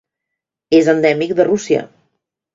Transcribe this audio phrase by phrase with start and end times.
[0.77, 1.85] És endèmic de Rússia.